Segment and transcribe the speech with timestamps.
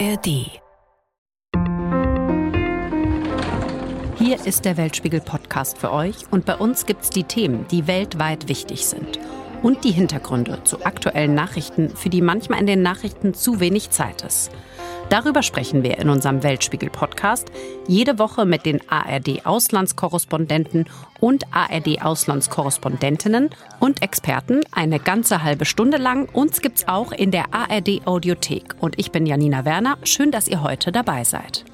[0.00, 0.26] ARD.
[4.18, 8.48] Hier ist der Weltspiegel-Podcast für euch und bei uns gibt es die Themen, die weltweit
[8.48, 9.20] wichtig sind.
[9.64, 14.20] Und die Hintergründe zu aktuellen Nachrichten, für die manchmal in den Nachrichten zu wenig Zeit
[14.20, 14.50] ist.
[15.08, 17.50] Darüber sprechen wir in unserem Weltspiegel-Podcast
[17.88, 20.84] jede Woche mit den ARD-Auslandskorrespondenten
[21.18, 23.48] und ARD-Auslandskorrespondentinnen
[23.80, 26.28] und Experten eine ganze halbe Stunde lang.
[26.34, 28.74] Uns gibt's auch in der ARD-Audiothek.
[28.80, 29.96] Und ich bin Janina Werner.
[30.02, 31.64] Schön, dass ihr heute dabei seid.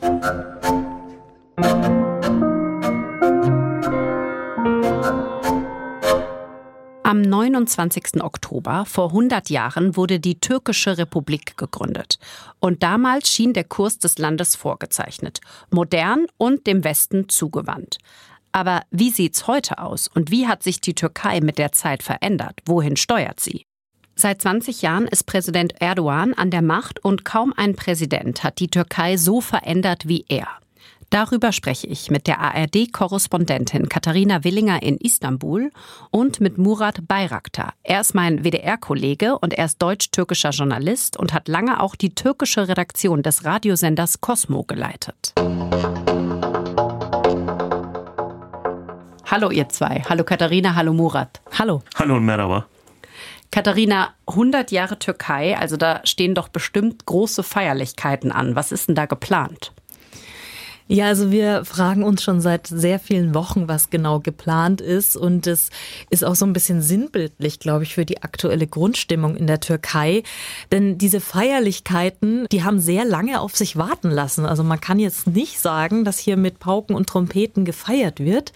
[7.10, 8.22] Am 29.
[8.22, 12.20] Oktober vor 100 Jahren wurde die Türkische Republik gegründet.
[12.60, 15.40] Und damals schien der Kurs des Landes vorgezeichnet.
[15.70, 17.98] Modern und dem Westen zugewandt.
[18.52, 22.60] Aber wie sieht's heute aus und wie hat sich die Türkei mit der Zeit verändert?
[22.64, 23.66] Wohin steuert sie?
[24.14, 28.68] Seit 20 Jahren ist Präsident Erdogan an der Macht und kaum ein Präsident hat die
[28.68, 30.46] Türkei so verändert wie er.
[31.10, 35.72] Darüber spreche ich mit der ARD-Korrespondentin Katharina Willinger in Istanbul
[36.12, 37.74] und mit Murat Bayraktar.
[37.82, 42.68] Er ist mein WDR-Kollege und er ist deutsch-türkischer Journalist und hat lange auch die türkische
[42.68, 45.34] Redaktion des Radiosenders Cosmo geleitet.
[49.28, 50.04] Hallo ihr zwei.
[50.08, 51.40] Hallo Katharina, hallo Murat.
[51.58, 51.82] Hallo.
[51.96, 52.66] Hallo und Merhaba.
[53.50, 58.54] Katharina, 100 Jahre Türkei, also da stehen doch bestimmt große Feierlichkeiten an.
[58.54, 59.72] Was ist denn da geplant?
[60.92, 65.16] Ja, also wir fragen uns schon seit sehr vielen Wochen, was genau geplant ist.
[65.16, 65.70] Und es
[66.10, 70.24] ist auch so ein bisschen sinnbildlich, glaube ich, für die aktuelle Grundstimmung in der Türkei.
[70.72, 74.44] Denn diese Feierlichkeiten, die haben sehr lange auf sich warten lassen.
[74.44, 78.52] Also man kann jetzt nicht sagen, dass hier mit Pauken und Trompeten gefeiert wird.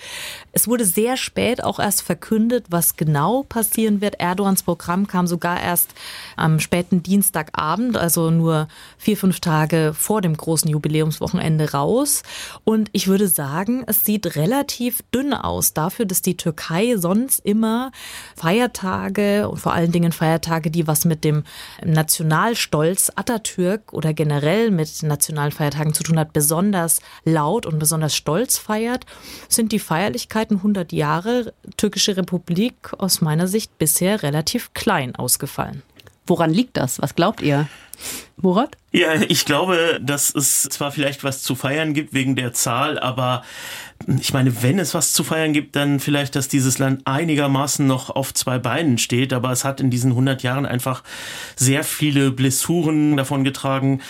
[0.50, 4.16] Es wurde sehr spät auch erst verkündet, was genau passieren wird.
[4.18, 5.90] Erdogans Programm kam sogar erst
[6.36, 8.66] am späten Dienstagabend, also nur
[8.98, 12.23] vier, fünf Tage vor dem großen Jubiläumswochenende raus.
[12.64, 17.92] Und ich würde sagen, es sieht relativ dünn aus dafür, dass die Türkei sonst immer
[18.36, 21.44] Feiertage und vor allen Dingen Feiertage, die was mit dem
[21.84, 28.58] Nationalstolz Atatürk oder generell mit nationalen Feiertagen zu tun hat, besonders laut und besonders stolz
[28.58, 29.06] feiert,
[29.48, 35.82] sind die Feierlichkeiten 100 Jahre Türkische Republik aus meiner Sicht bisher relativ klein ausgefallen.
[36.26, 37.00] Woran liegt das?
[37.00, 37.68] Was glaubt ihr?
[38.36, 38.76] Murat?
[38.92, 43.42] Ja, ich glaube, dass es zwar vielleicht was zu feiern gibt wegen der Zahl, aber
[44.20, 48.10] ich meine, wenn es was zu feiern gibt, dann vielleicht, dass dieses Land einigermaßen noch
[48.10, 49.32] auf zwei Beinen steht.
[49.32, 51.02] Aber es hat in diesen 100 Jahren einfach
[51.56, 54.02] sehr viele Blessuren davon getragen.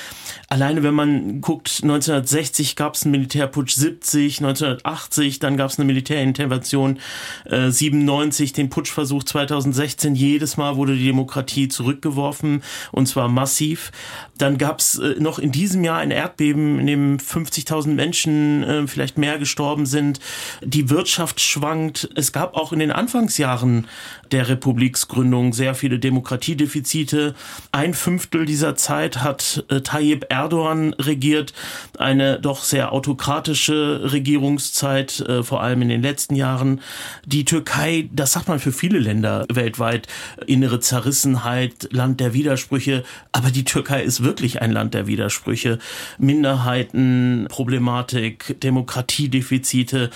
[0.49, 5.87] Alleine wenn man guckt, 1960 gab es einen Militärputsch 70, 1980, dann gab es eine
[5.87, 6.99] Militärintervention
[7.45, 10.17] äh, 97, den Putschversuch 2016.
[10.17, 13.93] Jedes Mal wurde die Demokratie zurückgeworfen und zwar massiv.
[14.39, 18.87] Dann gab es äh, noch in diesem Jahr ein Erdbeben, in dem 50.000 Menschen äh,
[18.87, 20.21] vielleicht mehr gestorben sind.
[20.63, 22.09] Die Wirtschaft schwankt.
[22.15, 23.87] Es gab auch in den Anfangsjahren
[24.33, 27.35] der Republiksgründung sehr viele Demokratiedefizite.
[27.71, 31.53] Ein Fünftel dieser Zeit hat äh, Tayyip Erdogan regiert.
[31.99, 36.81] Eine doch sehr autokratische Regierungszeit, vor allem in den letzten Jahren.
[37.25, 40.09] Die Türkei, das sagt man für viele Länder weltweit,
[40.47, 43.05] innere Zerrissenheit, Land der Widersprüche.
[43.33, 45.79] Aber die Türkei ist wirklich ein Land der Widersprüche.
[46.19, 50.11] Minderheiten, Problematik, Demokratiedefizite.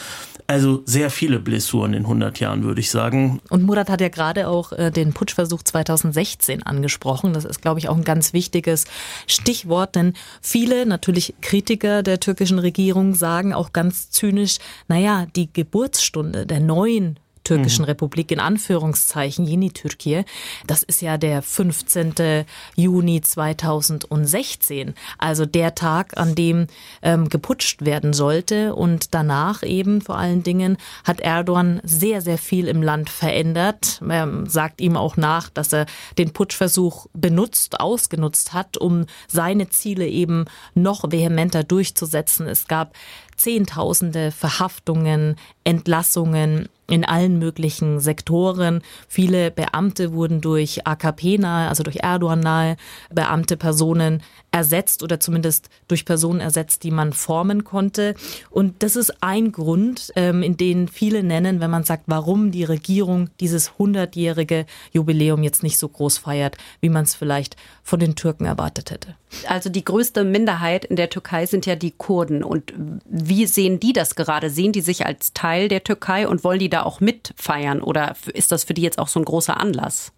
[0.51, 3.39] Also sehr viele Blessuren in 100 Jahren, würde ich sagen.
[3.51, 7.35] Und Murat hat ja gerade auch äh, den Putschversuch 2016 angesprochen.
[7.35, 8.87] Das ist, glaube ich, auch ein ganz wichtiges
[9.27, 14.57] Stichwort, denn viele, natürlich Kritiker der türkischen Regierung, sagen auch ganz zynisch,
[14.89, 17.89] naja, die Geburtsstunde der neuen türkischen mhm.
[17.89, 20.27] Republik in Anführungszeichen, Yeni Türkei.
[20.67, 22.45] Das ist ja der 15.
[22.77, 26.67] Juni 2016, also der Tag, an dem
[27.01, 28.75] ähm, geputscht werden sollte.
[28.75, 34.03] Und danach eben vor allen Dingen hat Erdogan sehr, sehr viel im Land verändert.
[34.07, 35.87] Er sagt ihm auch nach, dass er
[36.19, 40.45] den Putschversuch benutzt, ausgenutzt hat, um seine Ziele eben
[40.75, 42.47] noch vehementer durchzusetzen.
[42.47, 42.95] Es gab
[43.39, 45.37] Zehntausende Verhaftungen,
[45.69, 48.81] Entlassungen in allen möglichen Sektoren.
[49.07, 52.79] Viele Beamte wurden durch AKP-nahe, also durch Erdogan-nahe
[53.11, 58.15] Beamte, Personen ersetzt oder zumindest durch Personen ersetzt, die man formen konnte.
[58.49, 62.65] Und das ist ein Grund, ähm, in den viele nennen, wenn man sagt, warum die
[62.65, 68.17] Regierung dieses 100-jährige Jubiläum jetzt nicht so groß feiert, wie man es vielleicht von den
[68.17, 69.15] Türken erwartet hätte.
[69.47, 72.43] Also die größte Minderheit in der Türkei sind ja die Kurden.
[72.43, 72.73] Und
[73.05, 74.49] wie sehen die das gerade?
[74.49, 77.83] Sehen die sich als Teil der Türkei und wollen die da auch mitfeiern?
[77.83, 80.13] Oder ist das für die jetzt auch so ein großer Anlass?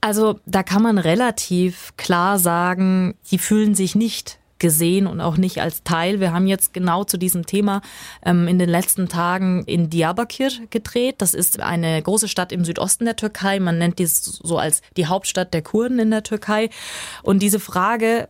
[0.00, 5.60] Also da kann man relativ klar sagen, die fühlen sich nicht gesehen und auch nicht
[5.60, 6.20] als Teil.
[6.20, 7.82] Wir haben jetzt genau zu diesem Thema
[8.24, 11.16] ähm, in den letzten Tagen in Diyarbakir gedreht.
[11.18, 13.60] Das ist eine große Stadt im Südosten der Türkei.
[13.60, 16.70] Man nennt dies so als die Hauptstadt der Kurden in der Türkei.
[17.22, 18.28] Und diese Frage,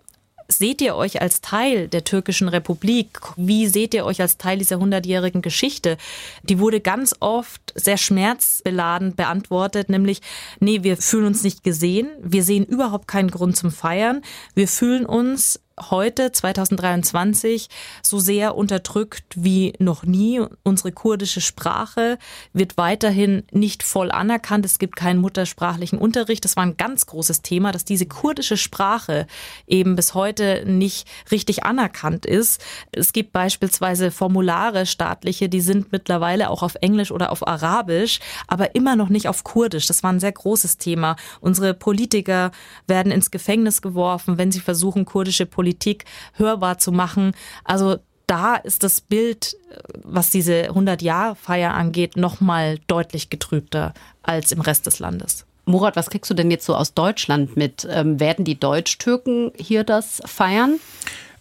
[0.48, 3.20] seht ihr euch als Teil der türkischen Republik?
[3.36, 5.96] Wie seht ihr euch als Teil dieser hundertjährigen Geschichte?
[6.42, 10.20] Die wurde ganz oft sehr schmerzbeladen beantwortet, nämlich,
[10.60, 14.22] nee, wir fühlen uns nicht gesehen, wir sehen überhaupt keinen Grund zum Feiern,
[14.54, 17.68] wir fühlen uns heute, 2023,
[18.02, 20.42] so sehr unterdrückt wie noch nie.
[20.62, 22.18] Unsere kurdische Sprache
[22.54, 24.64] wird weiterhin nicht voll anerkannt.
[24.64, 26.44] Es gibt keinen muttersprachlichen Unterricht.
[26.46, 29.26] Das war ein ganz großes Thema, dass diese kurdische Sprache
[29.66, 32.64] eben bis heute nicht richtig anerkannt ist.
[32.92, 38.74] Es gibt beispielsweise Formulare staatliche, die sind mittlerweile auch auf Englisch oder auf Arabisch, aber
[38.74, 39.86] immer noch nicht auf Kurdisch.
[39.86, 41.16] Das war ein sehr großes Thema.
[41.40, 42.50] Unsere Politiker
[42.86, 46.04] werden ins Gefängnis geworfen, wenn sie versuchen, kurdische Politik Politik
[46.34, 47.32] hörbar zu machen.
[47.64, 47.96] Also
[48.28, 49.56] da ist das Bild,
[50.04, 53.92] was diese 100-Jahr-Feier angeht, nochmal deutlich getrübter
[54.22, 55.44] als im Rest des Landes.
[55.64, 57.86] Murat, was kriegst du denn jetzt so aus Deutschland mit?
[57.90, 60.78] Ähm, werden die Deutsch-Türken hier das feiern?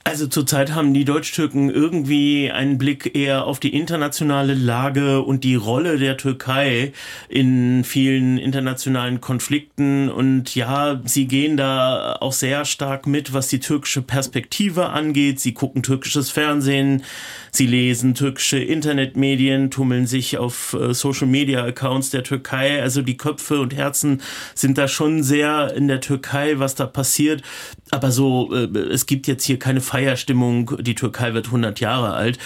[0.08, 5.56] Also zurzeit haben die Deutsch-Türken irgendwie einen Blick eher auf die internationale Lage und die
[5.56, 6.94] Rolle der Türkei
[7.28, 10.12] in vielen internationalen Konflikten.
[10.12, 15.40] Und ja, sie gehen da auch sehr stark mit, was die türkische Perspektive angeht.
[15.40, 17.02] Sie gucken türkisches Fernsehen,
[17.50, 22.80] sie lesen türkische Internetmedien, tummeln sich auf äh, Social-Media-Accounts der Türkei.
[22.80, 24.22] Also die Köpfe und Herzen
[24.54, 27.42] sind da schon sehr in der Türkei, was da passiert.
[27.90, 32.38] Aber so, äh, es gibt jetzt hier keine Feierstimmung, die Türkei wird 100 Jahre alt.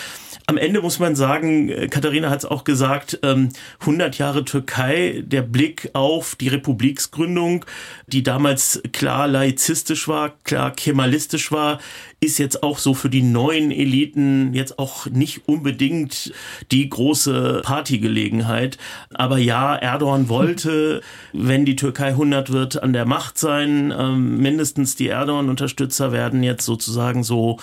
[0.45, 3.51] Am Ende muss man sagen, äh, Katharina hat es auch gesagt, 100
[3.87, 7.65] ähm, Jahre Türkei, der Blick auf die Republiksgründung,
[8.05, 11.79] die damals klar laizistisch war, klar kemalistisch war,
[12.19, 16.33] ist jetzt auch so für die neuen Eliten jetzt auch nicht unbedingt
[16.71, 18.77] die große Partygelegenheit.
[19.13, 21.01] Aber ja, Erdogan wollte,
[21.31, 23.94] wenn die Türkei 100 wird, an der Macht sein.
[23.98, 27.57] Ähm, mindestens die Erdogan-Unterstützer werden jetzt sozusagen so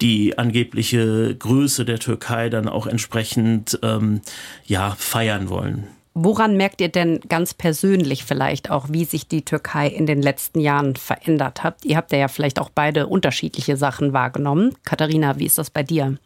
[0.00, 4.20] die angebliche Größe der Türkei dann auch entsprechend ähm,
[4.64, 5.97] ja feiern wollen.
[6.14, 10.60] Woran merkt ihr denn ganz persönlich vielleicht auch, wie sich die Türkei in den letzten
[10.60, 11.84] Jahren verändert hat?
[11.84, 14.74] Ihr habt ja vielleicht auch beide unterschiedliche Sachen wahrgenommen.
[14.84, 16.16] Katharina, wie ist das bei dir?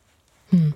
[0.51, 0.75] Hm.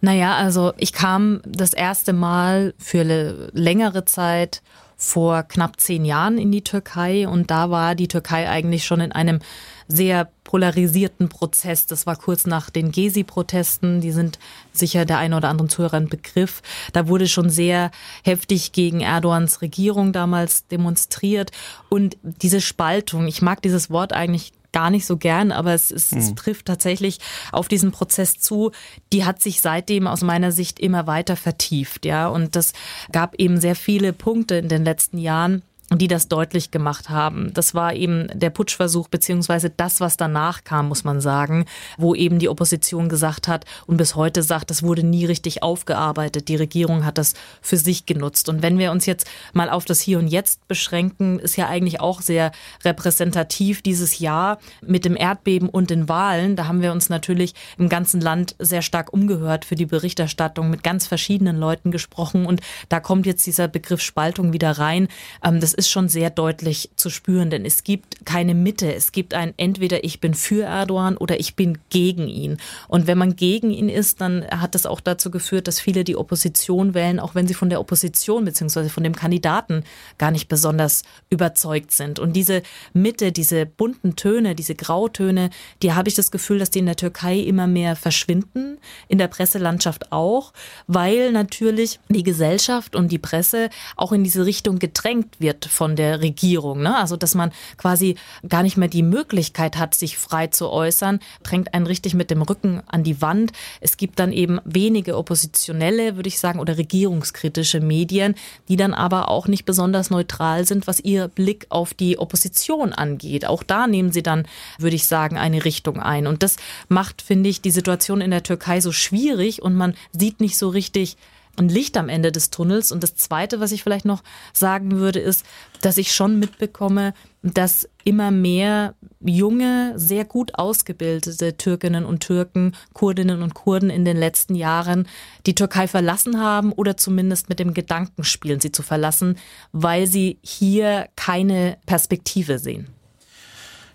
[0.00, 4.62] Naja, also ich kam das erste Mal für eine längere Zeit
[5.04, 9.12] vor knapp zehn Jahren in die Türkei und da war die Türkei eigentlich schon in
[9.12, 9.40] einem
[9.86, 11.86] sehr polarisierten Prozess.
[11.86, 14.00] Das war kurz nach den Gezi-Protesten.
[14.00, 14.38] Die sind
[14.72, 16.62] sicher der eine oder anderen Zuhörer ein Begriff.
[16.92, 17.90] Da wurde schon sehr
[18.24, 21.50] heftig gegen Erdogans Regierung damals demonstriert.
[21.90, 26.10] Und diese Spaltung, ich mag dieses Wort eigentlich gar nicht so gern, aber es, es,
[26.10, 26.18] mhm.
[26.18, 27.18] es, trifft tatsächlich
[27.52, 28.72] auf diesen Prozess zu.
[29.12, 32.26] Die hat sich seitdem aus meiner Sicht immer weiter vertieft, ja.
[32.26, 32.72] Und das
[33.12, 37.52] gab eben sehr viele Punkte in den letzten Jahren, die das deutlich gemacht haben.
[37.52, 41.66] Das war eben der Putschversuch beziehungsweise das, was danach kam, muss man sagen,
[41.98, 46.48] wo eben die Opposition gesagt hat und bis heute sagt, das wurde nie richtig aufgearbeitet.
[46.48, 48.48] Die Regierung hat das für sich genutzt.
[48.48, 52.00] Und wenn wir uns jetzt mal auf das Hier und Jetzt beschränken, ist ja eigentlich
[52.00, 52.52] auch sehr
[52.84, 56.56] repräsentativ dieses Jahr mit dem Erdbeben und den Wahlen.
[56.56, 60.82] Da haben wir uns natürlich im ganzen Land sehr stark umgehört für die Berichterstattung, mit
[60.82, 65.08] ganz verschiedenen Leuten gesprochen und da kommt jetzt dieser Begriff Spaltung wieder rein.
[65.44, 68.92] Ähm, das ist schon sehr deutlich zu spüren, denn es gibt keine Mitte.
[68.94, 72.58] Es gibt ein entweder ich bin für Erdogan oder ich bin gegen ihn.
[72.88, 76.16] Und wenn man gegen ihn ist, dann hat das auch dazu geführt, dass viele die
[76.16, 78.88] Opposition wählen, auch wenn sie von der Opposition bzw.
[78.88, 79.84] von dem Kandidaten
[80.18, 82.18] gar nicht besonders überzeugt sind.
[82.18, 82.62] Und diese
[82.92, 85.50] Mitte, diese bunten Töne, diese Grautöne,
[85.82, 88.78] die habe ich das Gefühl, dass die in der Türkei immer mehr verschwinden,
[89.08, 90.52] in der Presselandschaft auch,
[90.86, 96.20] weil natürlich die Gesellschaft und die Presse auch in diese Richtung gedrängt wird von der
[96.20, 96.82] Regierung.
[96.82, 96.96] Ne?
[96.96, 98.16] Also dass man quasi
[98.48, 102.42] gar nicht mehr die Möglichkeit hat, sich frei zu äußern, drängt einen richtig mit dem
[102.42, 103.52] Rücken an die Wand.
[103.80, 108.34] Es gibt dann eben wenige oppositionelle, würde ich sagen, oder regierungskritische Medien,
[108.68, 113.46] die dann aber auch nicht besonders neutral sind, was ihr Blick auf die Opposition angeht.
[113.46, 114.46] Auch da nehmen sie dann,
[114.78, 116.26] würde ich sagen, eine Richtung ein.
[116.26, 116.56] Und das
[116.88, 120.68] macht, finde ich, die Situation in der Türkei so schwierig und man sieht nicht so
[120.68, 121.16] richtig,
[121.56, 122.92] ein Licht am Ende des Tunnels.
[122.92, 125.44] Und das Zweite, was ich vielleicht noch sagen würde, ist,
[125.80, 133.42] dass ich schon mitbekomme, dass immer mehr junge, sehr gut ausgebildete Türkinnen und Türken, Kurdinnen
[133.42, 135.06] und Kurden in den letzten Jahren
[135.46, 139.36] die Türkei verlassen haben oder zumindest mit dem Gedanken spielen, sie zu verlassen,
[139.72, 142.93] weil sie hier keine Perspektive sehen.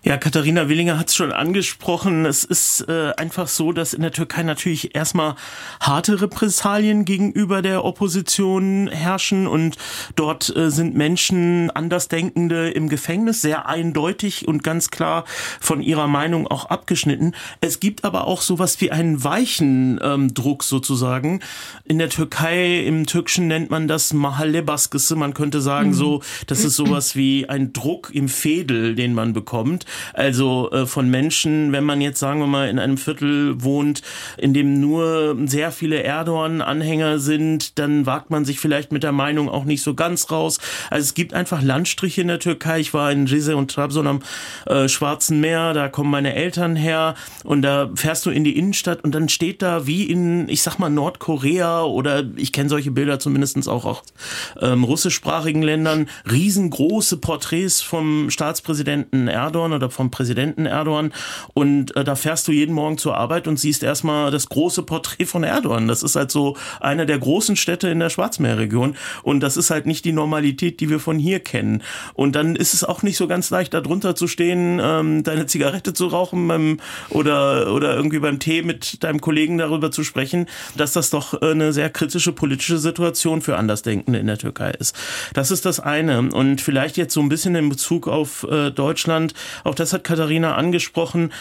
[0.02, 2.24] Ja, Katharina Willinger hat es schon angesprochen.
[2.24, 5.34] Es ist äh, einfach so, dass in der Türkei natürlich erstmal
[5.78, 9.76] harte Repressalien gegenüber der Opposition herrschen und
[10.16, 15.26] dort äh, sind Menschen Andersdenkende im Gefängnis sehr eindeutig und ganz klar
[15.60, 17.34] von ihrer Meinung auch abgeschnitten.
[17.60, 21.40] Es gibt aber auch sowas wie einen weichen ähm, Druck sozusagen.
[21.84, 25.14] In der Türkei, im Türkischen nennt man das Mahallebaskisse.
[25.14, 25.94] Man könnte sagen mhm.
[25.94, 29.84] so, das ist sowas wie ein Druck im Fädel, den man bekommt.
[30.12, 34.02] Also äh, von Menschen, wenn man jetzt sagen wir mal in einem Viertel wohnt,
[34.36, 39.48] in dem nur sehr viele Erdogan-Anhänger sind, dann wagt man sich vielleicht mit der Meinung
[39.48, 40.58] auch nicht so ganz raus.
[40.90, 42.80] Also es gibt einfach Landstriche in der Türkei.
[42.80, 44.20] Ich war in Rize und Trabzon am
[44.66, 49.02] äh, Schwarzen Meer, da kommen meine Eltern her und da fährst du in die Innenstadt
[49.04, 53.18] und dann steht da wie in, ich sag mal, Nordkorea oder ich kenne solche Bilder
[53.18, 54.02] zumindest auch aus
[54.60, 61.12] ähm, russischsprachigen Ländern, riesengroße Porträts vom Staatspräsidenten Erdogan oder vom Präsidenten Erdogan.
[61.54, 65.24] Und äh, da fährst du jeden Morgen zur Arbeit und siehst erstmal das große Porträt
[65.24, 65.88] von Erdogan.
[65.88, 68.96] Das ist halt so einer der großen Städte in der Schwarzmeerregion.
[69.22, 71.82] Und das ist halt nicht die Normalität, die wir von hier kennen.
[72.14, 75.92] Und dann ist es auch nicht so ganz leicht, da zu stehen, ähm, deine Zigarette
[75.92, 80.46] zu rauchen beim, oder, oder irgendwie beim Tee mit deinem Kollegen darüber zu sprechen,
[80.76, 84.94] dass das doch äh, eine sehr kritische politische Situation für Andersdenkende in der Türkei ist.
[85.34, 86.20] Das ist das eine.
[86.20, 89.34] Und vielleicht jetzt so ein bisschen in Bezug auf äh, Deutschland,
[89.70, 91.32] auch das hat Katharina angesprochen.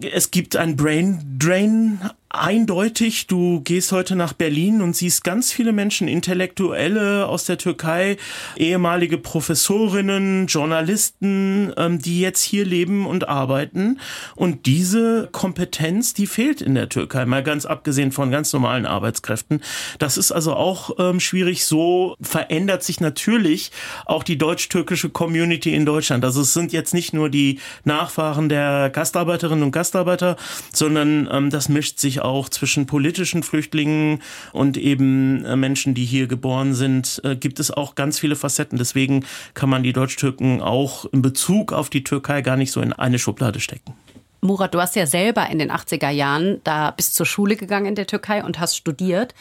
[0.00, 2.00] Es gibt ein Brain Drain
[2.30, 8.18] eindeutig, du gehst heute nach Berlin und siehst ganz viele Menschen, Intellektuelle aus der Türkei,
[8.56, 13.98] ehemalige Professorinnen, Journalisten, ähm, die jetzt hier leben und arbeiten.
[14.34, 19.62] Und diese Kompetenz, die fehlt in der Türkei, mal ganz abgesehen von ganz normalen Arbeitskräften.
[19.98, 21.64] Das ist also auch ähm, schwierig.
[21.64, 23.72] So verändert sich natürlich
[24.04, 26.24] auch die deutsch-türkische Community in Deutschland.
[26.24, 30.36] Also es sind jetzt nicht nur die Nachfahren der Gastarbeiterinnen und Gastarbeiter,
[30.74, 34.22] sondern ähm, das mischt sich auch zwischen politischen Flüchtlingen
[34.52, 38.78] und eben äh, Menschen, die hier geboren sind, äh, gibt es auch ganz viele Facetten.
[38.78, 42.92] Deswegen kann man die Deutsch-Türken auch in Bezug auf die Türkei gar nicht so in
[42.92, 43.94] eine Schublade stecken.
[44.40, 47.94] Murat, du hast ja selber in den 80er Jahren da bis zur Schule gegangen in
[47.96, 49.34] der Türkei und hast studiert.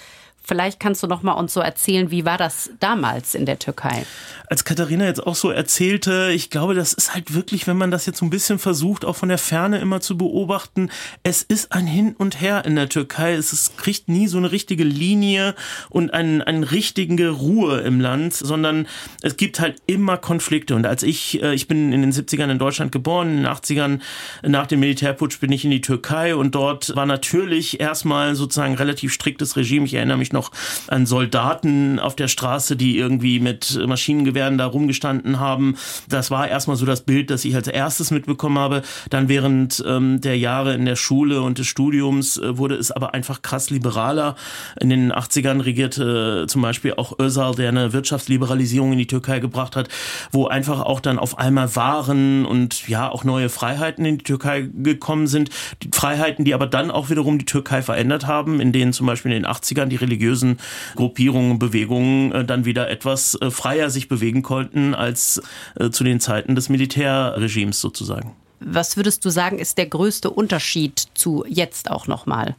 [0.47, 4.05] Vielleicht kannst du noch mal uns so erzählen, wie war das damals in der Türkei?
[4.49, 8.05] Als Katharina jetzt auch so erzählte, ich glaube, das ist halt wirklich, wenn man das
[8.05, 10.89] jetzt so ein bisschen versucht, auch von der Ferne immer zu beobachten,
[11.23, 13.33] es ist ein Hin und Her in der Türkei.
[13.33, 15.53] Es ist, kriegt nie so eine richtige Linie
[15.89, 18.87] und einen, einen richtigen Ruhe im Land, sondern
[19.21, 20.75] es gibt halt immer Konflikte.
[20.75, 23.99] Und als ich, äh, ich bin in den 70ern in Deutschland geboren, in den 80ern
[24.43, 29.11] nach dem Militärputsch bin ich in die Türkei und dort war natürlich erstmal sozusagen relativ
[29.11, 29.85] striktes Regime.
[29.85, 30.51] Ich erinnere mich noch noch
[30.87, 35.75] an Soldaten auf der Straße, die irgendwie mit Maschinengewehren da rumgestanden haben.
[36.07, 38.83] Das war erstmal so das Bild, das ich als erstes mitbekommen habe.
[39.09, 43.13] Dann während ähm, der Jahre in der Schule und des Studiums äh, wurde es aber
[43.13, 44.35] einfach krass liberaler.
[44.79, 49.39] In den 80ern regierte äh, zum Beispiel auch Özal, der eine Wirtschaftsliberalisierung in die Türkei
[49.39, 49.89] gebracht hat,
[50.31, 54.69] wo einfach auch dann auf einmal Waren und ja auch neue Freiheiten in die Türkei
[54.73, 55.49] gekommen sind.
[55.81, 59.31] Die Freiheiten, die aber dann auch wiederum die Türkei verändert haben, in denen zum Beispiel
[59.31, 60.57] in den 80ern die Religion religiösen
[60.95, 65.41] Gruppierungen, Bewegungen äh, dann wieder etwas äh, freier sich bewegen konnten als
[65.75, 68.35] äh, zu den Zeiten des Militärregimes sozusagen.
[68.59, 72.55] Was würdest du sagen, ist der größte Unterschied zu jetzt auch nochmal?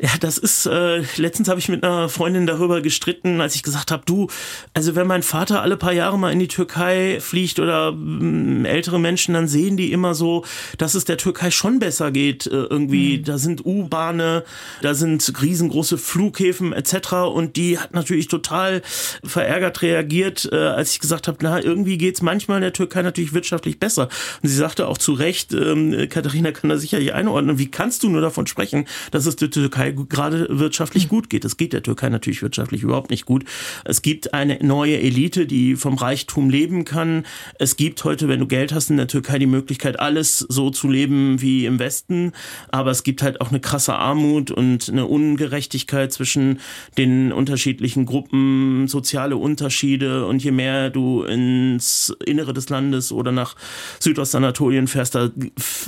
[0.00, 3.90] Ja, das ist, äh, letztens habe ich mit einer Freundin darüber gestritten, als ich gesagt
[3.90, 4.28] habe, du,
[4.72, 9.00] also wenn mein Vater alle paar Jahre mal in die Türkei fliegt oder mh, ältere
[9.00, 10.44] Menschen, dann sehen die immer so,
[10.76, 12.46] dass es der Türkei schon besser geht.
[12.46, 13.24] Äh, irgendwie, mhm.
[13.24, 14.44] da sind U-Bahne,
[14.82, 17.12] da sind riesengroße Flughäfen etc.
[17.34, 18.82] Und die hat natürlich total
[19.24, 23.32] verärgert reagiert, äh, als ich gesagt habe, na, irgendwie geht's manchmal in der Türkei natürlich
[23.32, 24.08] wirtschaftlich besser.
[24.42, 28.08] Und sie sagte auch zu Recht, ähm, Katharina kann da sicherlich einordnen, wie kannst du
[28.08, 31.08] nur davon sprechen, dass es der Türkei Türkei gerade wirtschaftlich hm.
[31.08, 31.44] gut geht.
[31.44, 33.44] Es geht der Türkei natürlich wirtschaftlich überhaupt nicht gut.
[33.84, 37.24] Es gibt eine neue Elite, die vom Reichtum leben kann.
[37.58, 40.88] Es gibt heute, wenn du Geld hast in der Türkei, die Möglichkeit, alles so zu
[40.88, 42.32] leben wie im Westen.
[42.70, 46.60] Aber es gibt halt auch eine krasse Armut und eine Ungerechtigkeit zwischen
[46.96, 50.26] den unterschiedlichen Gruppen, soziale Unterschiede.
[50.26, 53.56] Und je mehr du ins Innere des Landes oder nach
[54.00, 55.30] Südostanatolien fährst, da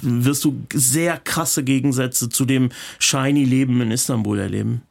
[0.03, 4.83] wirst du sehr krasse Gegensätze zu dem shiny Leben in Istanbul erleben?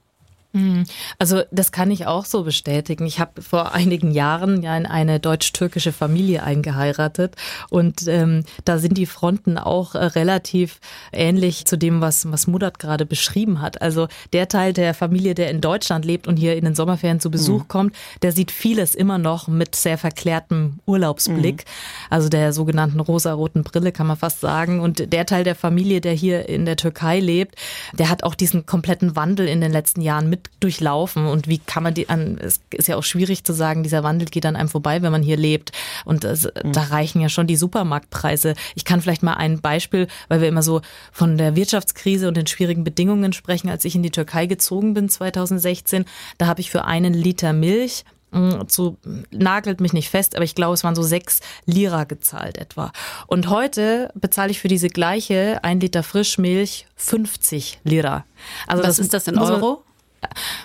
[0.51, 0.85] Mhm.
[1.19, 3.05] Also das kann ich auch so bestätigen.
[3.05, 7.35] Ich habe vor einigen Jahren ja in eine deutsch-türkische Familie eingeheiratet
[7.69, 10.79] und ähm, da sind die Fronten auch äh, relativ
[11.11, 13.81] ähnlich zu dem, was, was Mudat gerade beschrieben hat.
[13.81, 17.29] Also der Teil der Familie, der in Deutschland lebt und hier in den Sommerferien zu
[17.29, 17.67] Besuch mhm.
[17.67, 22.09] kommt, der sieht vieles immer noch mit sehr verklärtem Urlaubsblick, mhm.
[22.09, 24.79] also der sogenannten rosaroten Brille kann man fast sagen.
[24.79, 27.55] Und der Teil der Familie, der hier in der Türkei lebt,
[27.93, 31.59] der hat auch diesen kompletten Wandel in den letzten Jahren mit mit durchlaufen und wie
[31.59, 34.55] kann man die an, es ist ja auch schwierig zu sagen, dieser Wandel geht an
[34.55, 35.71] einem vorbei, wenn man hier lebt
[36.05, 36.73] und das, mhm.
[36.73, 38.55] da reichen ja schon die Supermarktpreise.
[38.75, 40.81] Ich kann vielleicht mal ein Beispiel, weil wir immer so
[41.11, 45.09] von der Wirtschaftskrise und den schwierigen Bedingungen sprechen, als ich in die Türkei gezogen bin
[45.09, 46.05] 2016,
[46.37, 48.97] da habe ich für einen Liter Milch hm, zu,
[49.31, 52.91] nagelt mich nicht fest, aber ich glaube, es waren so sechs Lira gezahlt etwa.
[53.25, 58.25] Und heute bezahle ich für diese gleiche ein Liter Frischmilch 50 Lira.
[58.67, 59.83] Also Was das, ist das in Euro?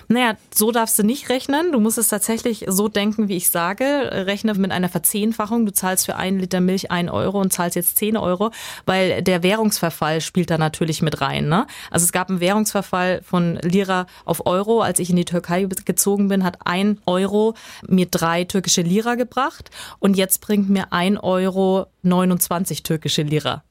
[0.07, 1.71] Naja, so darfst du nicht rechnen.
[1.71, 3.85] Du musst es tatsächlich so denken, wie ich sage.
[3.85, 5.65] Rechne mit einer Verzehnfachung.
[5.65, 8.51] Du zahlst für einen Liter Milch ein Euro und zahlst jetzt zehn Euro,
[8.85, 11.47] weil der Währungsverfall spielt da natürlich mit rein.
[11.47, 11.65] Ne?
[11.89, 14.81] Also es gab einen Währungsverfall von Lira auf Euro.
[14.81, 17.55] Als ich in die Türkei gezogen bin, hat ein Euro
[17.87, 23.63] mir drei türkische Lira gebracht und jetzt bringt mir ein Euro 29 türkische Lira.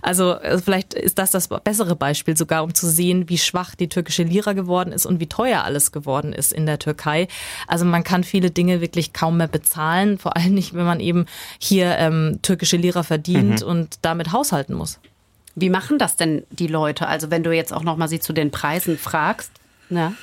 [0.00, 3.88] Also äh, vielleicht ist das das bessere Beispiel sogar, um zu sehen, wie schwach die
[3.88, 7.28] türkische Lira geworden ist und wie teuer alles geworden ist in der Türkei.
[7.66, 11.26] Also man kann viele Dinge wirklich kaum mehr bezahlen, vor allem nicht, wenn man eben
[11.58, 13.66] hier ähm, türkische Lira verdient mhm.
[13.66, 14.98] und damit haushalten muss.
[15.54, 17.08] Wie machen das denn die Leute?
[17.08, 19.50] Also wenn du jetzt auch noch mal sie zu den Preisen fragst,
[19.90, 20.14] ne?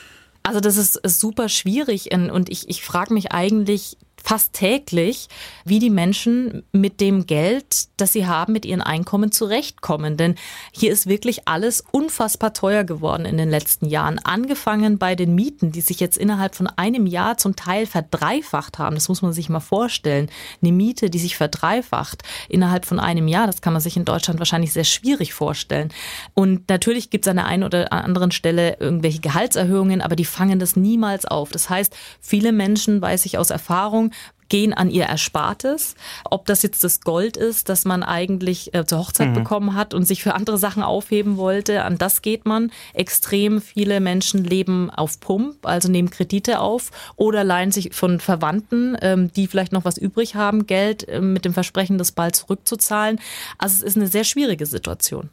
[0.41, 5.27] Also das ist, ist super schwierig und ich, ich frage mich eigentlich fast täglich,
[5.65, 10.17] wie die Menschen mit dem Geld, das sie haben, mit ihren Einkommen zurechtkommen.
[10.17, 10.35] Denn
[10.71, 14.19] hier ist wirklich alles unfassbar teuer geworden in den letzten Jahren.
[14.19, 18.95] Angefangen bei den Mieten, die sich jetzt innerhalb von einem Jahr zum Teil verdreifacht haben.
[18.95, 20.29] Das muss man sich mal vorstellen.
[20.61, 24.39] Eine Miete, die sich verdreifacht innerhalb von einem Jahr, das kann man sich in Deutschland
[24.39, 25.89] wahrscheinlich sehr schwierig vorstellen.
[26.33, 30.59] Und natürlich gibt es an der einen oder anderen Stelle irgendwelche Gehaltserhöhungen, aber die fangen
[30.59, 31.51] das niemals auf.
[31.51, 34.11] Das heißt, viele Menschen, weiß ich aus Erfahrung,
[34.49, 35.95] gehen an ihr Erspartes.
[36.25, 39.35] Ob das jetzt das Gold ist, das man eigentlich äh, zur Hochzeit mhm.
[39.35, 42.71] bekommen hat und sich für andere Sachen aufheben wollte, an das geht man.
[42.93, 48.97] Extrem viele Menschen leben auf Pump, also nehmen Kredite auf oder leihen sich von Verwandten,
[49.01, 53.19] ähm, die vielleicht noch was übrig haben, Geld äh, mit dem Versprechen, das bald zurückzuzahlen.
[53.57, 55.29] Also es ist eine sehr schwierige Situation.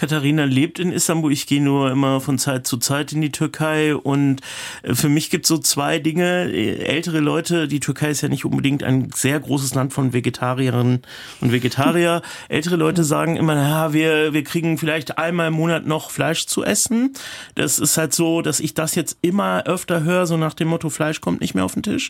[0.00, 1.30] Katharina lebt in Istanbul.
[1.30, 3.94] Ich gehe nur immer von Zeit zu Zeit in die Türkei.
[3.94, 4.40] Und
[4.82, 6.50] äh, für mich gibt es so zwei Dinge.
[6.50, 11.02] Ältere Leute, die Türkei ist ja nicht unbedingt ein sehr großes Land von Vegetarierinnen
[11.42, 12.22] und Vegetarier.
[12.48, 16.64] Ältere Leute sagen immer, ja, wir, wir kriegen vielleicht einmal im Monat noch Fleisch zu
[16.64, 17.12] essen.
[17.54, 20.88] Das ist halt so, dass ich das jetzt immer öfter höre, so nach dem Motto,
[20.88, 22.08] Fleisch kommt nicht mehr auf den Tisch.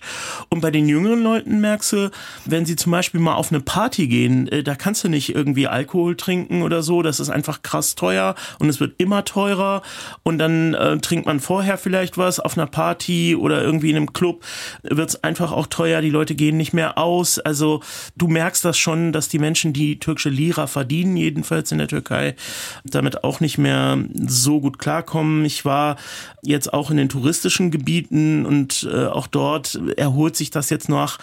[0.49, 2.11] Und bei den jüngeren Leuten merkst du,
[2.45, 5.67] wenn sie zum Beispiel mal auf eine Party gehen, äh, da kannst du nicht irgendwie
[5.67, 7.03] Alkohol trinken oder so.
[7.03, 9.83] Das ist einfach krass krass teuer und es wird immer teurer
[10.23, 14.13] und dann äh, trinkt man vorher vielleicht was auf einer Party oder irgendwie in einem
[14.13, 14.45] Club,
[14.83, 17.39] wird es einfach auch teuer, die Leute gehen nicht mehr aus.
[17.39, 17.81] Also
[18.17, 22.37] du merkst das schon, dass die Menschen, die türkische Lira verdienen, jedenfalls in der Türkei,
[22.85, 25.45] damit auch nicht mehr so gut klarkommen.
[25.47, 25.97] Ich war
[26.43, 31.19] jetzt auch in den touristischen Gebieten und äh, auch dort erholt sich das jetzt nach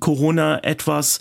[0.00, 1.20] Corona etwas.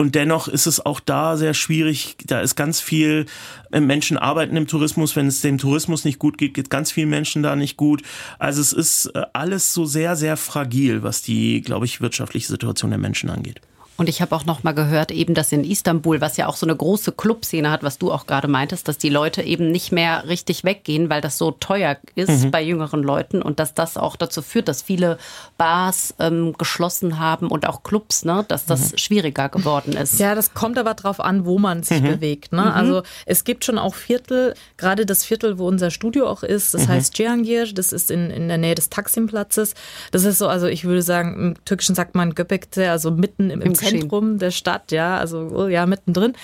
[0.00, 2.16] Und dennoch ist es auch da sehr schwierig.
[2.24, 3.26] Da ist ganz viel
[3.72, 5.16] äh, Menschen arbeiten im Tourismus.
[5.16, 8.02] Wenn es dem Tourismus nicht gut geht, geht ganz vielen Menschen da nicht gut.
[8.38, 12.92] Also es ist äh, alles so sehr, sehr fragil, was die, glaube ich, wirtschaftliche Situation
[12.92, 13.60] der Menschen angeht.
[13.98, 16.64] Und ich habe auch noch mal gehört, eben, dass in Istanbul, was ja auch so
[16.64, 20.28] eine große Clubszene hat, was du auch gerade meintest, dass die Leute eben nicht mehr
[20.28, 22.50] richtig weggehen, weil das so teuer ist mhm.
[22.52, 25.18] bei jüngeren Leuten und dass das auch dazu führt, dass viele
[25.56, 28.98] Bars ähm, geschlossen haben und auch Clubs, ne, dass das mhm.
[28.98, 30.20] schwieriger geworden ist.
[30.20, 32.06] Ja, das kommt aber drauf an, wo man sich mhm.
[32.06, 32.52] bewegt.
[32.52, 32.62] Ne?
[32.62, 32.68] Mhm.
[32.68, 36.86] Also es gibt schon auch Viertel, gerade das Viertel, wo unser Studio auch ist, das
[36.86, 36.92] mhm.
[36.92, 39.74] heißt Cihangir, das ist in, in der Nähe des Taksim-Platzes.
[40.12, 43.60] Das ist so, also ich würde sagen, im Türkischen sagt man Göbekte, also mitten im,
[43.60, 46.34] im Zentrum der Stadt, ja, also oh, ja, mittendrin,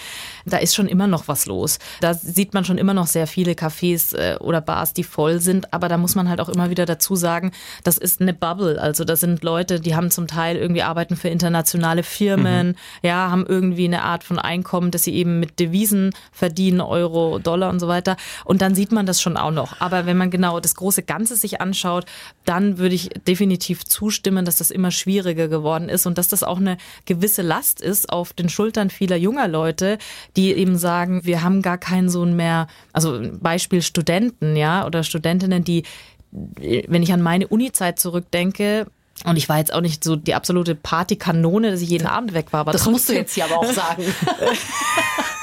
[0.47, 1.79] da ist schon immer noch was los.
[2.01, 5.73] Da sieht man schon immer noch sehr viele Cafés äh, oder Bars, die voll sind,
[5.73, 7.53] aber da muss man halt auch immer wieder dazu sagen,
[7.83, 8.81] das ist eine Bubble.
[8.81, 12.75] Also da sind Leute, die haben zum Teil irgendwie arbeiten für internationale Firmen, mhm.
[13.03, 17.71] ja, haben irgendwie eine Art von Einkommen, dass sie eben mit Devisen verdienen, Euro, Dollar
[17.71, 18.17] und so weiter.
[18.45, 19.81] Und dann sieht man das schon auch noch.
[19.81, 22.07] Aber wenn man genau das große Ganze sich anschaut,
[22.45, 26.59] dann würde ich definitiv zustimmen, dass das immer schwieriger geworden ist und dass das auch
[26.59, 26.77] eine
[27.07, 29.99] gewisse Last ist auf den Schultern vieler junger Leute,
[30.37, 35.65] die eben sagen, wir haben gar keinen Sohn mehr, also Beispiel Studenten, ja, oder Studentinnen,
[35.65, 35.85] die
[36.89, 38.87] wenn ich an meine Uni-Zeit zurückdenke,
[39.25, 42.53] und ich war jetzt auch nicht so die absolute Partykanone, dass ich jeden Abend weg
[42.53, 42.61] war.
[42.61, 44.03] Aber das musst du jetzt hier aber auch sagen.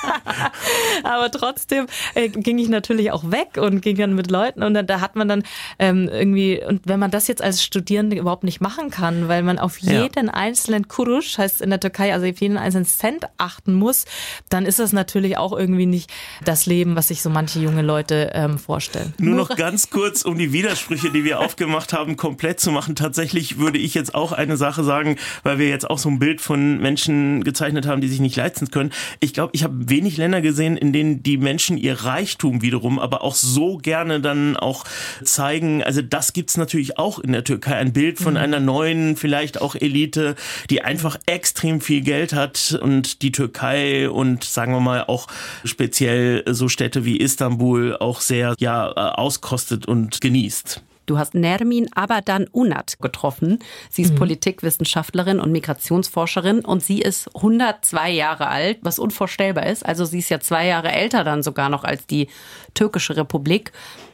[1.03, 4.87] aber trotzdem äh, ging ich natürlich auch weg und ging dann mit Leuten und dann,
[4.87, 5.43] da hat man dann
[5.79, 9.59] ähm, irgendwie, und wenn man das jetzt als Studierende überhaupt nicht machen kann, weil man
[9.59, 10.33] auf jeden ja.
[10.33, 14.05] einzelnen Kurusch, heißt in der Türkei, also auf jeden einzelnen Cent achten muss,
[14.49, 16.11] dann ist das natürlich auch irgendwie nicht
[16.43, 19.13] das Leben, was sich so manche junge Leute ähm, vorstellen.
[19.17, 22.95] Nur noch ganz kurz, um die Widersprüche, die wir aufgemacht haben, komplett zu machen.
[22.95, 26.41] Tatsächlich würde ich jetzt auch eine Sache sagen, weil wir jetzt auch so ein Bild
[26.41, 28.91] von Menschen gezeichnet haben, die sich nicht leisten können.
[29.19, 33.21] Ich glaube, ich habe wenig Länder gesehen, in denen die Menschen ihr Reichtum wiederum aber
[33.21, 34.85] auch so gerne dann auch
[35.23, 35.83] zeigen.
[35.83, 37.75] Also das gibt's natürlich auch in der Türkei.
[37.75, 38.39] Ein Bild von mhm.
[38.39, 40.35] einer neuen, vielleicht auch Elite,
[40.71, 45.27] die einfach extrem viel Geld hat und die Türkei und sagen wir mal auch
[45.63, 50.81] speziell so Städte wie Istanbul auch sehr ja auskostet und genießt.
[51.11, 53.59] Du hast Nermin Abadan Unat getroffen.
[53.89, 54.19] Sie ist mhm.
[54.19, 59.85] Politikwissenschaftlerin und Migrationsforscherin und sie ist 102 Jahre alt, was unvorstellbar ist.
[59.85, 62.29] Also sie ist ja zwei Jahre älter dann sogar noch als die
[62.75, 63.73] türkische Republik.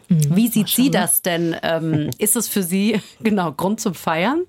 [0.09, 0.35] Mhm.
[0.35, 1.55] Wie sieht sie das denn?
[1.61, 4.45] Ähm, ist es für Sie genau Grund zum Feiern?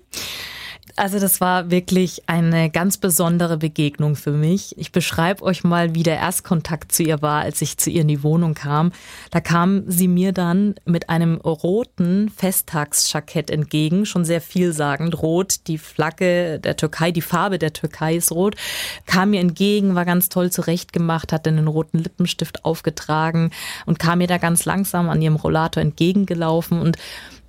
[0.99, 4.77] Also das war wirklich eine ganz besondere Begegnung für mich.
[4.77, 8.09] Ich beschreibe euch mal, wie der Erstkontakt zu ihr war, als ich zu ihr in
[8.09, 8.91] die Wohnung kam.
[9.31, 15.21] Da kam sie mir dann mit einem roten Festtagsjackett entgegen, schon sehr vielsagend.
[15.21, 18.57] Rot, die Flagge der Türkei, die Farbe der Türkei ist rot.
[19.05, 23.51] Kam mir entgegen, war ganz toll zurechtgemacht, hat einen roten Lippenstift aufgetragen
[23.85, 26.97] und kam mir da ganz langsam an ihrem Rollator entgegengelaufen und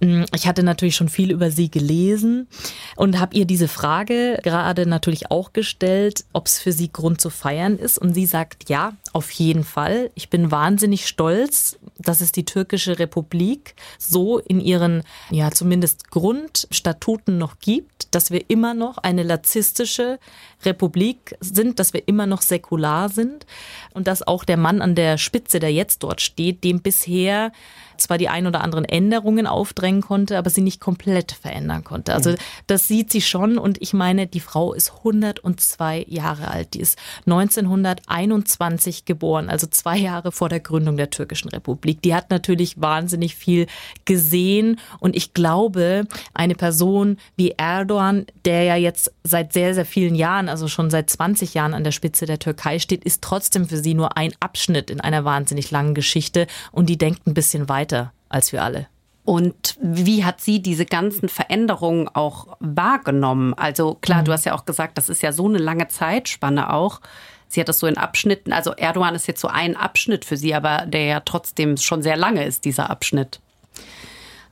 [0.01, 2.49] Mm, ich hatte natürlich schon viel über sie gelesen
[2.97, 7.31] und habe ihr diese Frage gerade natürlich auch gestellt, ob es für sie Grund zu
[7.31, 7.99] feiern ist.
[7.99, 10.11] Und sie sagt ja, auf jeden Fall.
[10.15, 17.39] Ich bin wahnsinnig stolz, dass es die türkische Republik so in ihren, ja, zumindest Grundstatuten
[17.39, 20.19] noch gibt, dass wir immer noch eine laizistische
[20.65, 23.47] Republik sind, dass wir immer noch säkular sind
[23.93, 27.53] und dass auch der Mann an der Spitze, der jetzt dort steht, dem bisher
[28.01, 32.15] zwar die ein oder anderen Änderungen aufdrängen konnte, aber sie nicht komplett verändern konnte.
[32.15, 32.37] Also mhm.
[32.67, 36.75] das sieht sie schon und ich meine, die Frau ist 102 Jahre alt.
[36.75, 42.03] Die ist 1921 geboren, also zwei Jahre vor der Gründung der türkischen Republik.
[42.03, 43.67] Die hat natürlich wahnsinnig viel
[44.05, 50.15] gesehen und ich glaube, eine Person wie Erdogan, der ja jetzt seit sehr, sehr vielen
[50.15, 53.77] Jahren, also schon seit 20 Jahren an der Spitze der Türkei steht, ist trotzdem für
[53.77, 57.90] sie nur ein Abschnitt in einer wahnsinnig langen Geschichte und die denkt ein bisschen weiter
[57.91, 58.87] weiter als wir alle.
[59.25, 63.55] Und wie hat sie diese ganzen Veränderungen auch wahrgenommen?
[63.55, 64.25] Also klar, mhm.
[64.27, 67.01] du hast ja auch gesagt, das ist ja so eine lange Zeitspanne auch.
[67.49, 70.55] Sie hat das so in Abschnitten, also Erdogan ist jetzt so ein Abschnitt für sie,
[70.55, 73.41] aber der ja trotzdem schon sehr lange ist, dieser Abschnitt.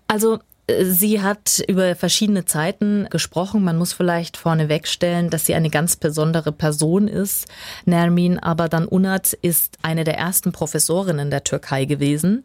[0.09, 3.64] Also Sie hat über verschiedene Zeiten gesprochen.
[3.64, 7.48] Man muss vielleicht vorneweg stellen, dass sie eine ganz besondere Person ist.
[7.87, 12.44] Nermin Abadan Unat ist eine der ersten Professorinnen der Türkei gewesen,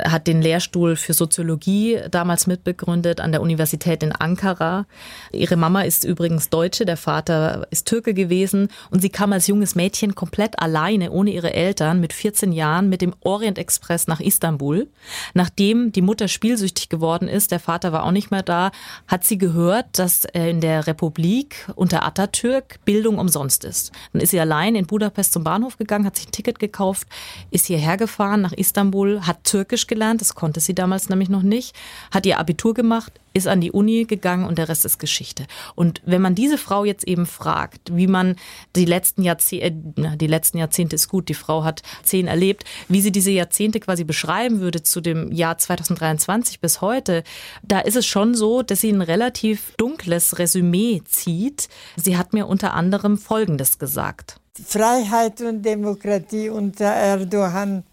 [0.00, 4.86] hat den Lehrstuhl für Soziologie damals mitbegründet an der Universität in Ankara.
[5.32, 9.74] Ihre Mama ist übrigens Deutsche, der Vater ist Türke gewesen und sie kam als junges
[9.74, 14.86] Mädchen komplett alleine, ohne ihre Eltern, mit 14 Jahren mit dem Orient Express nach Istanbul.
[15.34, 18.70] Nachdem die Mutter spielsüchtig geworden ist, der Vater war auch nicht mehr da,
[19.08, 23.92] hat sie gehört, dass äh, in der Republik unter Atatürk Bildung umsonst ist.
[24.12, 27.08] Dann ist sie allein in Budapest zum Bahnhof gegangen, hat sich ein Ticket gekauft,
[27.50, 31.74] ist hierher gefahren nach Istanbul, hat Türkisch gelernt, das konnte sie damals nämlich noch nicht,
[32.10, 35.46] hat ihr Abitur gemacht, ist an die Uni gegangen und der Rest ist Geschichte.
[35.74, 38.36] Und wenn man diese Frau jetzt eben fragt, wie man
[38.74, 43.02] die letzten Jahrzehnte, äh, die letzten Jahrzehnte ist gut, die Frau hat zehn erlebt, wie
[43.02, 47.22] sie diese Jahrzehnte quasi beschreiben würde zu dem Jahr 2023 bis heute,
[47.62, 51.68] da ist es schon so, dass sie ein relativ dunkles Resümee zieht.
[51.96, 54.40] Sie hat mir unter anderem Folgendes gesagt.
[54.64, 57.84] Freiheit und Demokratie unter Erdogan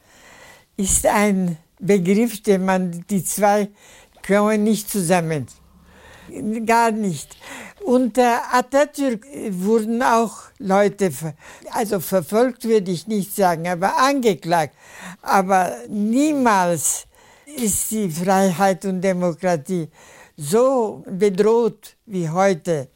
[0.78, 3.70] ist ein Begriff, den man die zwei
[4.26, 5.48] kommen nicht zusammen.
[6.66, 7.36] Gar nicht.
[7.84, 11.12] Unter Atatürk wurden auch Leute,
[11.72, 14.76] also verfolgt würde ich nicht sagen, aber angeklagt.
[15.22, 17.08] Aber niemals
[17.46, 19.90] ist die Freiheit und Demokratie
[20.38, 22.88] so bedroht wie heute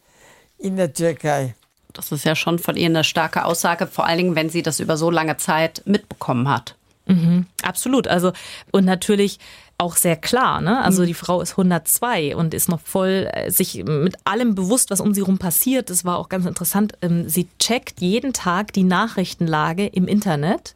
[0.57, 1.55] in der Türkei.
[1.93, 4.79] Das ist ja schon von ihr eine starke Aussage, vor allen Dingen, wenn sie das
[4.79, 6.75] über so lange Zeit mitbekommen hat.
[7.07, 8.07] Mhm, absolut.
[8.07, 8.33] Also,
[8.71, 9.39] und natürlich
[9.77, 10.61] auch sehr klar.
[10.61, 10.83] Ne?
[10.83, 11.07] Also mhm.
[11.07, 15.13] die Frau ist 102 und ist noch voll äh, sich mit allem bewusst, was um
[15.13, 15.89] sie rum passiert.
[15.89, 16.93] Das war auch ganz interessant.
[17.01, 20.75] Ähm, sie checkt jeden Tag die Nachrichtenlage im Internet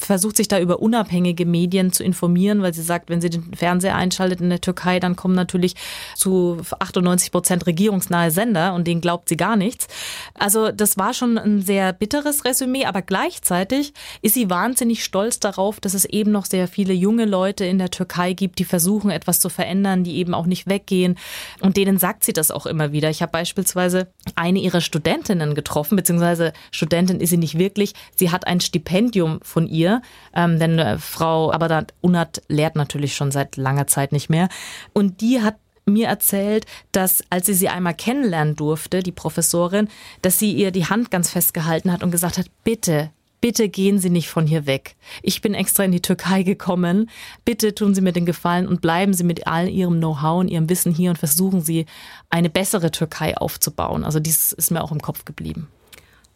[0.00, 3.96] versucht sich da über unabhängige Medien zu informieren, weil sie sagt, wenn sie den Fernseher
[3.96, 5.74] einschaltet in der Türkei, dann kommen natürlich
[6.16, 9.88] zu 98 Prozent regierungsnahe Sender und denen glaubt sie gar nichts.
[10.34, 15.80] Also das war schon ein sehr bitteres Resümee, aber gleichzeitig ist sie wahnsinnig stolz darauf,
[15.80, 19.40] dass es eben noch sehr viele junge Leute in der Türkei gibt, die versuchen, etwas
[19.40, 21.16] zu verändern, die eben auch nicht weggehen.
[21.60, 23.10] Und denen sagt sie das auch immer wieder.
[23.10, 27.94] Ich habe beispielsweise eine ihrer Studentinnen getroffen, beziehungsweise Studentin ist sie nicht wirklich.
[28.16, 29.89] Sie hat ein Stipendium von ihr,
[30.34, 34.48] ähm, denn äh, Frau Abadat Unat lehrt natürlich schon seit langer Zeit nicht mehr.
[34.92, 39.88] Und die hat mir erzählt, dass als sie sie einmal kennenlernen durfte, die Professorin,
[40.22, 44.10] dass sie ihr die Hand ganz festgehalten hat und gesagt hat, bitte, bitte gehen Sie
[44.10, 44.96] nicht von hier weg.
[45.22, 47.10] Ich bin extra in die Türkei gekommen.
[47.44, 50.68] Bitte tun Sie mir den Gefallen und bleiben Sie mit all Ihrem Know-how und Ihrem
[50.68, 51.86] Wissen hier und versuchen Sie,
[52.28, 54.04] eine bessere Türkei aufzubauen.
[54.04, 55.68] Also dies ist mir auch im Kopf geblieben.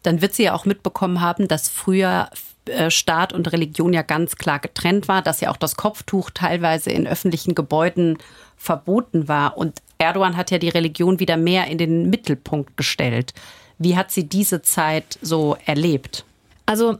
[0.05, 2.29] Dann wird sie ja auch mitbekommen haben, dass früher
[2.65, 6.91] äh, Staat und Religion ja ganz klar getrennt war, dass ja auch das Kopftuch teilweise
[6.91, 8.17] in öffentlichen Gebäuden
[8.57, 9.57] verboten war.
[9.57, 13.33] Und Erdogan hat ja die Religion wieder mehr in den Mittelpunkt gestellt.
[13.77, 16.25] Wie hat sie diese Zeit so erlebt?
[16.65, 16.97] Also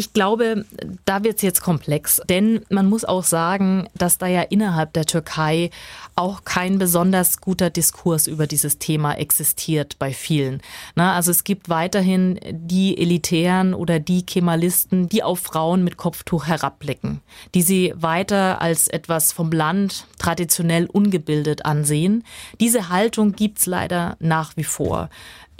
[0.00, 0.64] ich glaube,
[1.04, 5.04] da wird es jetzt komplex, denn man muss auch sagen, dass da ja innerhalb der
[5.04, 5.68] Türkei
[6.16, 10.62] auch kein besonders guter Diskurs über dieses Thema existiert bei vielen.
[10.94, 16.46] Na, also es gibt weiterhin die Elitären oder die Kemalisten, die auf Frauen mit Kopftuch
[16.46, 17.20] herabblicken,
[17.54, 22.24] die sie weiter als etwas vom Land traditionell ungebildet ansehen.
[22.58, 25.10] Diese Haltung gibt's leider nach wie vor.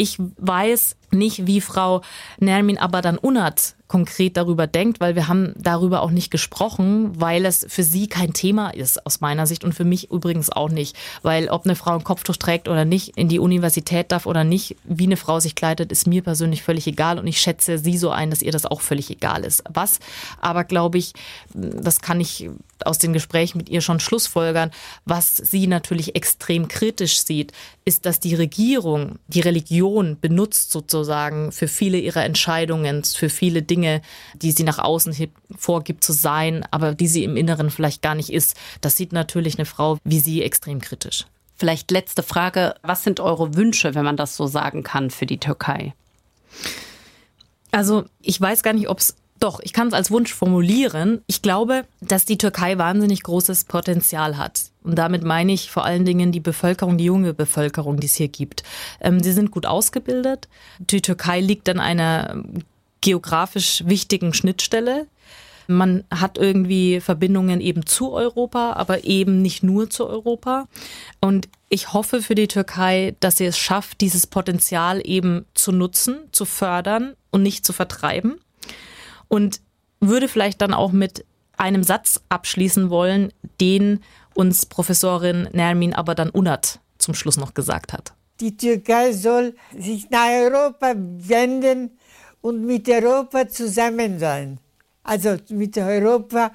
[0.01, 2.01] Ich weiß nicht, wie Frau
[2.39, 7.67] Nermin Abadan Unat konkret darüber denkt, weil wir haben darüber auch nicht gesprochen, weil es
[7.69, 11.51] für sie kein Thema ist aus meiner Sicht und für mich übrigens auch nicht, weil
[11.51, 15.05] ob eine Frau ein Kopftuch trägt oder nicht, in die Universität darf oder nicht, wie
[15.05, 18.31] eine Frau sich kleidet, ist mir persönlich völlig egal und ich schätze sie so ein,
[18.31, 19.65] dass ihr das auch völlig egal ist.
[19.69, 20.01] Was
[20.41, 21.13] aber glaube ich,
[21.53, 22.49] das kann ich
[22.87, 24.71] aus den Gesprächen mit ihr schon schlussfolgern,
[25.05, 27.53] was sie natürlich extrem kritisch sieht,
[27.85, 33.81] ist, dass die Regierung die Religion benutzt sozusagen für viele ihrer Entscheidungen, für viele Dinge,
[33.81, 34.03] Dinge,
[34.35, 35.15] die sie nach außen
[35.57, 38.57] vorgibt zu sein, aber die sie im Inneren vielleicht gar nicht ist.
[38.81, 41.27] Das sieht natürlich eine Frau wie sie extrem kritisch.
[41.57, 42.75] Vielleicht letzte Frage.
[42.83, 45.95] Was sind eure Wünsche, wenn man das so sagen kann, für die Türkei?
[47.71, 51.23] Also ich weiß gar nicht, ob es doch, ich kann es als Wunsch formulieren.
[51.27, 54.71] Ich glaube, dass die Türkei wahnsinnig großes Potenzial hat.
[54.83, 58.29] Und damit meine ich vor allen Dingen die Bevölkerung, die junge Bevölkerung, die es hier
[58.29, 58.63] gibt.
[59.01, 60.49] Ähm, sie sind gut ausgebildet.
[60.79, 62.43] Die Türkei liegt an einer
[63.01, 65.07] geografisch wichtigen Schnittstelle.
[65.67, 70.67] Man hat irgendwie Verbindungen eben zu Europa, aber eben nicht nur zu Europa.
[71.21, 76.19] Und ich hoffe für die Türkei, dass sie es schafft, dieses Potenzial eben zu nutzen,
[76.33, 78.41] zu fördern und nicht zu vertreiben.
[79.31, 79.63] Und
[80.01, 81.25] würde vielleicht dann auch mit
[81.57, 84.01] einem Satz abschließen wollen, den
[84.35, 88.13] uns Professorin Nermin aber dann Unat zum Schluss noch gesagt hat.
[88.41, 91.99] Die Türkei soll sich nach Europa wenden
[92.41, 94.59] und mit Europa zusammen sein.
[95.03, 96.53] Also mit Europa,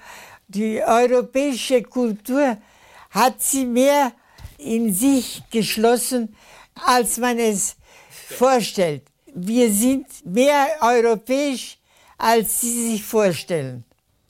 [0.47, 2.57] die europäische Kultur
[3.11, 4.11] hat sie mehr
[4.57, 6.35] in sich geschlossen,
[6.85, 7.75] als man es
[8.09, 9.03] vorstellt.
[9.33, 11.77] Wir sind mehr europäisch,
[12.17, 13.85] als sie sich vorstellen.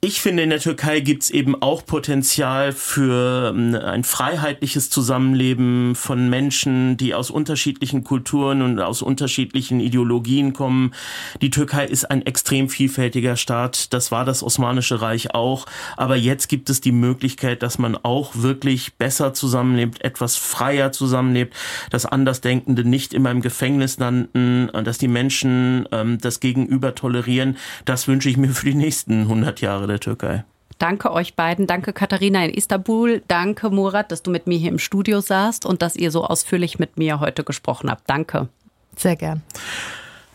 [0.08, 6.30] Ich finde, in der Türkei gibt's eben auch Potenzial für ähm, ein freiheitliches Zusammenleben von
[6.30, 10.94] Menschen, die aus unterschiedlichen Kulturen und aus unterschiedlichen Ideologien kommen.
[11.42, 13.94] Die Türkei ist ein extrem vielfältiger Staat.
[13.96, 15.66] Das war das Osmanische Reich auch.
[15.98, 21.56] Aber jetzt gibt es die Möglichkeit, dass man auch wirklich besser zusammenlebt, etwas freier zusammenlebt,
[21.90, 27.58] dass Andersdenkende nicht immer im Gefängnis landen, dass die Menschen ähm, das Gegenüber tolerieren.
[27.86, 30.44] Das wünsche ich mir für die nächsten 100 Jahre der Türkei.
[30.78, 31.68] Danke euch beiden.
[31.68, 33.22] Danke Katharina in Istanbul.
[33.28, 36.80] Danke Murat, dass du mit mir hier im Studio saßt und dass ihr so ausführlich
[36.80, 38.10] mit mir heute gesprochen habt.
[38.10, 38.50] Danke.
[38.98, 39.42] Sehr gern.